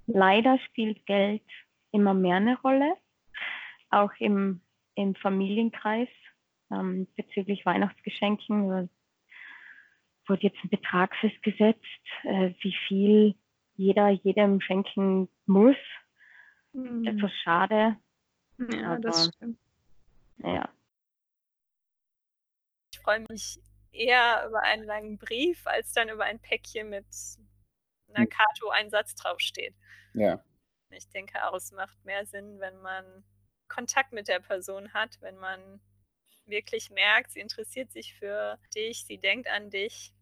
Leider 0.06 0.58
spielt 0.66 1.06
Geld 1.06 1.42
immer 1.92 2.14
mehr 2.14 2.36
eine 2.36 2.58
Rolle, 2.60 2.94
auch 3.90 4.10
im, 4.18 4.60
im 4.94 5.14
Familienkreis 5.14 6.08
ähm, 6.70 7.06
bezüglich 7.14 7.64
Weihnachtsgeschenken 7.64 8.88
wurde 10.26 10.42
jetzt 10.42 10.58
ein 10.64 10.70
Betrag 10.70 11.14
festgesetzt, 11.16 11.84
äh, 12.24 12.52
wie 12.62 12.74
viel 12.88 13.34
jeder 13.76 14.08
jedem 14.08 14.60
schenken 14.60 15.28
muss. 15.46 15.76
Mhm. 16.72 17.04
Etwas 17.04 17.32
schade. 17.42 17.96
Ja, 18.70 18.92
aber, 18.92 19.00
das 19.00 19.26
stimmt. 19.26 19.58
Ja. 20.38 20.68
Ich 22.92 23.00
freue 23.00 23.24
mich 23.28 23.60
eher 23.92 24.46
über 24.46 24.60
einen 24.60 24.84
langen 24.84 25.18
Brief, 25.18 25.66
als 25.66 25.92
dann 25.92 26.08
über 26.08 26.24
ein 26.24 26.40
Päckchen 26.40 26.88
mit 26.88 27.06
einer 28.08 28.24
hm. 28.24 28.28
Karte, 28.28 28.62
wo 28.62 28.70
ein 28.70 28.90
Satz 28.90 29.14
draufsteht. 29.14 29.74
Ja. 30.14 30.42
Ich 30.90 31.08
denke 31.08 31.46
auch, 31.46 31.54
es 31.54 31.72
macht 31.72 32.04
mehr 32.04 32.26
Sinn, 32.26 32.60
wenn 32.60 32.80
man 32.82 33.24
Kontakt 33.68 34.12
mit 34.12 34.28
der 34.28 34.40
Person 34.40 34.92
hat, 34.92 35.20
wenn 35.20 35.38
man 35.38 35.80
wirklich 36.44 36.90
merkt, 36.90 37.32
sie 37.32 37.40
interessiert 37.40 37.92
sich 37.92 38.14
für 38.14 38.58
dich, 38.74 39.04
sie 39.04 39.18
denkt 39.18 39.48
an 39.48 39.70
dich 39.70 40.12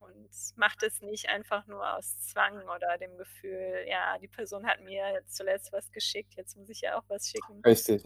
und 0.00 0.30
macht 0.56 0.82
es 0.82 1.00
nicht 1.02 1.28
einfach 1.28 1.66
nur 1.66 1.96
aus 1.96 2.18
Zwang 2.20 2.62
oder 2.68 2.98
dem 2.98 3.16
Gefühl, 3.16 3.84
ja, 3.88 4.18
die 4.18 4.28
Person 4.28 4.66
hat 4.66 4.80
mir 4.80 5.12
jetzt 5.12 5.36
zuletzt 5.36 5.72
was 5.72 5.90
geschickt, 5.92 6.34
jetzt 6.36 6.56
muss 6.56 6.68
ich 6.68 6.80
ja 6.80 6.98
auch 6.98 7.04
was 7.08 7.28
schicken. 7.28 7.60
Richtig. 7.64 8.04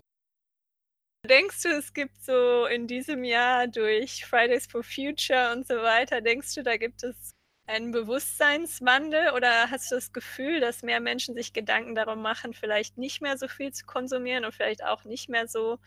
Denkst 1.26 1.62
du, 1.62 1.68
es 1.68 1.94
gibt 1.94 2.22
so 2.22 2.66
in 2.66 2.86
diesem 2.86 3.24
Jahr 3.24 3.66
durch 3.66 4.26
Fridays 4.26 4.66
for 4.66 4.82
Future 4.82 5.52
und 5.52 5.66
so 5.66 5.76
weiter, 5.76 6.20
denkst 6.20 6.54
du, 6.54 6.62
da 6.62 6.76
gibt 6.76 7.02
es 7.02 7.34
einen 7.66 7.92
Bewusstseinswandel 7.92 9.30
oder 9.30 9.70
hast 9.70 9.90
du 9.90 9.94
das 9.94 10.12
Gefühl, 10.12 10.60
dass 10.60 10.82
mehr 10.82 11.00
Menschen 11.00 11.34
sich 11.34 11.54
Gedanken 11.54 11.94
darum 11.94 12.20
machen, 12.20 12.52
vielleicht 12.52 12.98
nicht 12.98 13.22
mehr 13.22 13.38
so 13.38 13.48
viel 13.48 13.72
zu 13.72 13.86
konsumieren 13.86 14.44
und 14.44 14.52
vielleicht 14.54 14.84
auch 14.84 15.04
nicht 15.04 15.30
mehr 15.30 15.48
so 15.48 15.78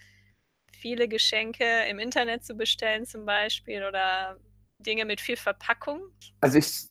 viele 0.73 1.07
Geschenke 1.07 1.85
im 1.87 1.99
Internet 1.99 2.43
zu 2.43 2.55
bestellen 2.55 3.05
zum 3.05 3.25
Beispiel 3.25 3.83
oder 3.85 4.39
Dinge 4.79 5.05
mit 5.05 5.21
viel 5.21 5.37
Verpackung? 5.37 6.01
Also 6.41 6.57
ich, 6.57 6.89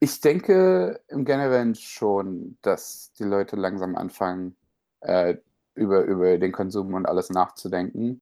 ich 0.00 0.20
denke 0.20 1.00
im 1.08 1.24
Generellen 1.24 1.74
schon, 1.74 2.58
dass 2.62 3.12
die 3.14 3.24
Leute 3.24 3.56
langsam 3.56 3.96
anfangen, 3.96 4.56
äh, 5.00 5.36
über, 5.74 6.02
über 6.02 6.38
den 6.38 6.52
Konsum 6.52 6.94
und 6.94 7.06
alles 7.06 7.30
nachzudenken. 7.30 8.20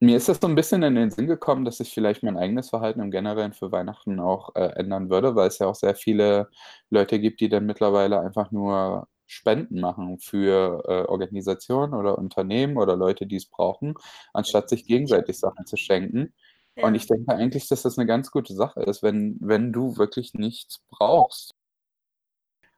Mir 0.00 0.16
ist 0.16 0.28
das 0.28 0.40
so 0.40 0.48
ein 0.48 0.56
bisschen 0.56 0.82
in 0.82 0.96
den 0.96 1.12
Sinn 1.12 1.28
gekommen, 1.28 1.64
dass 1.64 1.78
ich 1.78 1.94
vielleicht 1.94 2.24
mein 2.24 2.36
eigenes 2.36 2.70
Verhalten 2.70 3.00
im 3.00 3.12
Generellen 3.12 3.52
für 3.52 3.70
Weihnachten 3.70 4.18
auch 4.18 4.54
äh, 4.56 4.72
ändern 4.74 5.10
würde, 5.10 5.36
weil 5.36 5.46
es 5.46 5.60
ja 5.60 5.68
auch 5.68 5.76
sehr 5.76 5.94
viele 5.94 6.50
Leute 6.90 7.20
gibt, 7.20 7.40
die 7.40 7.48
dann 7.48 7.66
mittlerweile 7.66 8.20
einfach 8.20 8.50
nur 8.50 9.06
Spenden 9.26 9.80
machen 9.80 10.18
für 10.18 10.82
äh, 10.88 11.08
Organisationen 11.08 11.94
oder 11.94 12.18
Unternehmen 12.18 12.76
oder 12.78 12.96
Leute, 12.96 13.26
die 13.26 13.36
es 13.36 13.46
brauchen, 13.46 13.94
anstatt 14.32 14.68
sich 14.68 14.86
gegenseitig 14.86 15.38
Sachen 15.38 15.66
zu 15.66 15.76
schenken. 15.76 16.34
Ja. 16.76 16.86
Und 16.86 16.94
ich 16.94 17.06
denke 17.06 17.34
eigentlich, 17.34 17.68
dass 17.68 17.82
das 17.82 17.98
eine 17.98 18.06
ganz 18.06 18.30
gute 18.30 18.54
Sache 18.54 18.82
ist, 18.82 19.02
wenn, 19.02 19.36
wenn 19.40 19.72
du 19.72 19.96
wirklich 19.96 20.34
nichts 20.34 20.80
brauchst. 20.88 21.54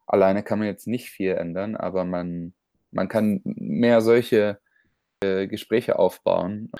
Alleine 0.06 0.42
kann 0.42 0.58
man 0.58 0.68
jetzt 0.68 0.86
nicht 0.86 1.10
viel 1.10 1.32
ändern, 1.32 1.76
aber 1.76 2.04
man, 2.04 2.54
man 2.90 3.08
kann 3.08 3.40
mehr 3.44 4.00
solche 4.00 4.60
äh, 5.20 5.46
Gespräche 5.46 5.98
aufbauen. 5.98 6.70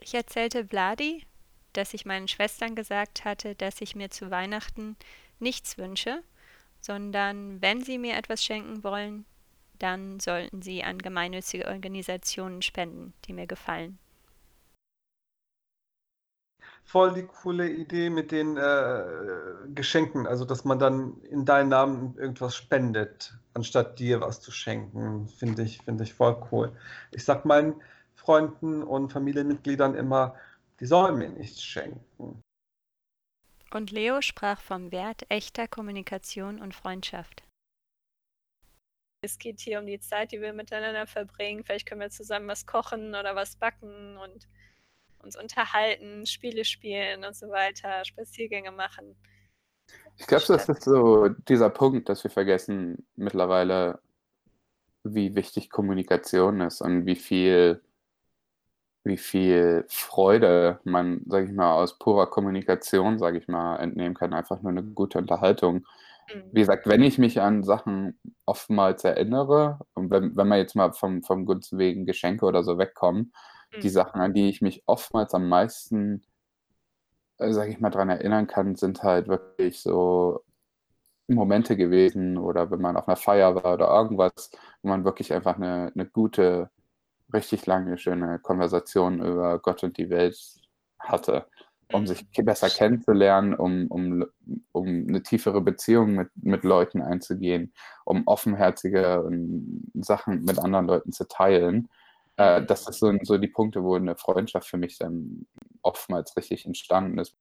Ich 0.00 0.14
erzählte 0.14 0.66
Vladi, 0.66 1.26
dass 1.74 1.94
ich 1.94 2.06
meinen 2.06 2.26
Schwestern 2.26 2.74
gesagt 2.74 3.24
hatte, 3.24 3.54
dass 3.54 3.80
ich 3.80 3.94
mir 3.94 4.10
zu 4.10 4.30
Weihnachten 4.30 4.96
nichts 5.38 5.78
wünsche 5.78 6.22
sondern 6.80 7.60
wenn 7.60 7.82
Sie 7.82 7.98
mir 7.98 8.16
etwas 8.16 8.44
schenken 8.44 8.82
wollen, 8.82 9.24
dann 9.78 10.20
sollten 10.20 10.62
Sie 10.62 10.82
an 10.82 10.98
gemeinnützige 10.98 11.66
Organisationen 11.66 12.62
spenden, 12.62 13.12
die 13.26 13.32
mir 13.32 13.46
gefallen. 13.46 13.98
Voll 16.90 17.14
die 17.14 17.22
coole 17.22 17.70
Idee 17.70 18.10
mit 18.10 18.32
den 18.32 18.56
äh, 18.56 19.04
Geschenken, 19.76 20.26
also 20.26 20.44
dass 20.44 20.64
man 20.64 20.80
dann 20.80 21.22
in 21.22 21.44
deinen 21.44 21.68
Namen 21.68 22.16
irgendwas 22.18 22.56
spendet, 22.56 23.32
anstatt 23.54 24.00
dir 24.00 24.20
was 24.20 24.40
zu 24.40 24.50
schenken, 24.50 25.28
finde 25.28 25.62
ich, 25.62 25.78
finde 25.82 26.02
ich 26.02 26.14
voll 26.14 26.44
cool. 26.50 26.76
Ich 27.12 27.24
sag 27.24 27.44
meinen 27.44 27.80
Freunden 28.16 28.82
und 28.82 29.12
Familienmitgliedern 29.12 29.94
immer, 29.94 30.34
die 30.80 30.86
sollen 30.86 31.18
mir 31.18 31.28
nichts 31.28 31.62
schenken. 31.62 32.42
Und 33.70 33.92
Leo 33.92 34.20
sprach 34.20 34.60
vom 34.60 34.90
Wert 34.90 35.30
echter 35.30 35.68
Kommunikation 35.68 36.60
und 36.60 36.74
Freundschaft. 36.74 37.44
Es 39.22 39.38
geht 39.38 39.60
hier 39.60 39.78
um 39.78 39.86
die 39.86 40.00
Zeit, 40.00 40.32
die 40.32 40.40
wir 40.40 40.52
miteinander 40.52 41.06
verbringen. 41.06 41.62
Vielleicht 41.62 41.86
können 41.86 42.00
wir 42.00 42.10
zusammen 42.10 42.48
was 42.48 42.66
kochen 42.66 43.10
oder 43.10 43.36
was 43.36 43.54
backen 43.54 44.16
und 44.16 44.48
uns 45.22 45.36
unterhalten, 45.36 46.26
Spiele 46.26 46.64
spielen 46.64 47.24
und 47.24 47.34
so 47.34 47.48
weiter, 47.48 48.04
Spaziergänge 48.04 48.72
machen. 48.72 49.16
Ich 50.16 50.26
glaube, 50.26 50.44
das 50.46 50.68
ist 50.68 50.82
so 50.82 51.28
dieser 51.28 51.70
Punkt, 51.70 52.08
dass 52.08 52.22
wir 52.24 52.30
vergessen 52.30 53.06
mittlerweile, 53.16 54.00
wie 55.02 55.34
wichtig 55.34 55.70
Kommunikation 55.70 56.60
ist 56.60 56.82
und 56.82 57.06
wie 57.06 57.16
viel, 57.16 57.80
wie 59.02 59.16
viel 59.16 59.86
Freude 59.88 60.78
man, 60.84 61.22
sage 61.26 61.46
ich 61.46 61.52
mal, 61.52 61.72
aus 61.72 61.98
purer 61.98 62.28
Kommunikation, 62.28 63.18
sage 63.18 63.38
ich 63.38 63.48
mal, 63.48 63.76
entnehmen 63.76 64.14
kann. 64.14 64.34
Einfach 64.34 64.60
nur 64.60 64.72
eine 64.72 64.82
gute 64.82 65.18
Unterhaltung. 65.18 65.86
Mhm. 66.34 66.42
Wie 66.52 66.60
gesagt, 66.60 66.86
wenn 66.86 67.02
ich 67.02 67.16
mich 67.16 67.40
an 67.40 67.64
Sachen 67.64 68.18
oftmals 68.44 69.04
erinnere, 69.04 69.78
und 69.94 70.10
wenn, 70.10 70.36
wenn 70.36 70.48
wir 70.48 70.58
jetzt 70.58 70.76
mal 70.76 70.92
vom, 70.92 71.22
vom 71.22 71.46
Gunst 71.46 71.76
wegen 71.78 72.04
Geschenke 72.04 72.44
oder 72.44 72.62
so 72.62 72.76
wegkommen, 72.76 73.32
mhm. 73.74 73.80
die 73.80 73.88
Sachen, 73.88 74.20
an 74.20 74.34
die 74.34 74.48
ich 74.48 74.62
mich 74.62 74.82
oftmals 74.86 75.34
am 75.34 75.48
meisten 75.48 76.22
äh, 77.40 77.52
sage 77.52 77.72
ich 77.72 77.80
mal, 77.80 77.90
daran 77.90 78.10
erinnern 78.10 78.46
kann, 78.46 78.76
sind 78.76 79.02
halt 79.02 79.28
wirklich 79.28 79.80
so 79.80 80.44
Momente 81.28 81.76
gewesen 81.76 82.38
oder 82.38 82.70
wenn 82.70 82.80
man 82.80 82.96
auf 82.96 83.08
einer 83.08 83.16
Feier 83.16 83.54
war 83.54 83.74
oder 83.74 83.88
irgendwas, 83.88 84.50
wo 84.82 84.88
man 84.88 85.04
wirklich 85.04 85.32
einfach 85.32 85.56
eine, 85.56 85.92
eine 85.94 86.06
gute, 86.06 86.70
richtig 87.32 87.66
lange, 87.66 87.98
schöne 87.98 88.38
Konversation 88.40 89.20
über 89.20 89.58
Gott 89.60 89.82
und 89.84 89.96
die 89.96 90.10
Welt 90.10 90.36
hatte, 90.98 91.46
um 91.92 92.06
sich 92.06 92.26
mhm. 92.36 92.44
besser 92.44 92.68
kennenzulernen, 92.68 93.54
um, 93.54 93.86
um, 93.88 94.26
um 94.72 94.86
eine 94.86 95.22
tiefere 95.22 95.60
Beziehung 95.62 96.14
mit, 96.14 96.28
mit 96.34 96.64
Leuten 96.64 97.00
einzugehen, 97.00 97.72
um 98.04 98.26
offenherzige 98.26 99.24
Sachen 99.94 100.44
mit 100.44 100.58
anderen 100.58 100.86
Leuten 100.86 101.12
zu 101.12 101.26
teilen. 101.26 101.88
Äh, 102.40 102.64
das 102.64 102.84
sind 102.84 103.26
so, 103.26 103.36
die 103.36 103.48
Punkte, 103.48 103.84
wo 103.84 103.96
eine 103.96 104.16
Freundschaft 104.16 104.66
für 104.66 104.78
mich 104.78 104.96
dann 104.96 105.46
oftmals 105.82 106.34
richtig 106.38 106.64
entstanden 106.64 107.18
ist. 107.18 107.36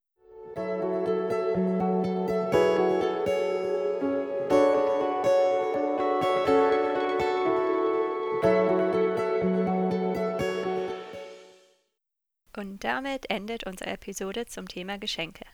Und 12.57 12.83
damit 12.83 13.29
endet 13.29 13.65
unsere 13.65 13.91
Episode 13.91 14.47
zum 14.47 14.67
Thema 14.67 14.97
Geschenke. 14.97 15.45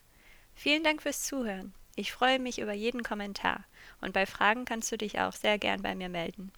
Vielen 0.55 0.83
Dank 0.83 1.03
fürs 1.03 1.21
Zuhören. 1.21 1.75
Ich 1.95 2.11
freue 2.11 2.39
mich 2.39 2.57
über 2.57 2.73
jeden 2.73 3.03
Kommentar 3.03 3.65
und 4.01 4.11
bei 4.11 4.25
Fragen 4.25 4.65
kannst 4.65 4.91
du 4.91 4.97
dich 4.97 5.19
auch 5.19 5.33
sehr 5.33 5.59
gern 5.59 5.83
bei 5.83 5.93
mir 5.93 6.09
melden. 6.09 6.51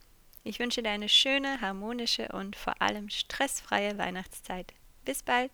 Ich 0.48 0.60
wünsche 0.60 0.82
dir 0.82 0.92
eine 0.92 1.10
schöne, 1.10 1.60
harmonische 1.60 2.30
und 2.30 2.56
vor 2.56 2.82
allem 2.82 3.10
stressfreie 3.10 3.98
Weihnachtszeit. 3.98 4.74
Bis 5.04 5.22
bald! 5.22 5.51